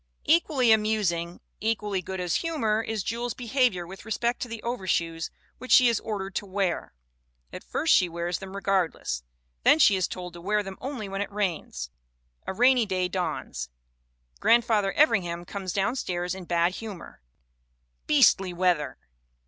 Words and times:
Equally 0.25 0.71
amusing, 0.71 1.41
equally 1.59 2.01
good 2.01 2.19
as 2.19 2.37
humor, 2.37 2.81
is 2.81 3.03
Jewel's 3.03 3.35
behavior 3.35 3.85
with 3.85 4.03
respect 4.03 4.41
to 4.41 4.47
the 4.47 4.63
overshoes 4.63 5.29
which 5.59 5.71
she 5.71 5.89
is 5.89 5.99
ordered 5.99 6.33
to 6.37 6.47
wear. 6.47 6.95
At 7.53 7.63
first 7.63 7.93
she 7.93 8.09
wears 8.09 8.39
them 8.39 8.55
regardless. 8.55 9.21
Then 9.61 9.77
she 9.77 9.95
is 9.95 10.07
told 10.07 10.33
to 10.33 10.41
wear 10.41 10.63
them 10.63 10.79
only 10.81 11.07
when 11.07 11.21
it 11.21 11.31
rains. 11.31 11.91
A 12.47 12.51
rainy 12.53 12.87
day 12.87 13.09
dawns. 13.09 13.69
Grandfather 14.39 14.91
Evringham 14.93 15.45
comes 15.45 15.71
downstairs 15.71 16.33
in 16.33 16.45
bad 16.45 16.71
humor." 16.81 17.21
'Beastly 18.07 18.53
weather.' 18.53 18.97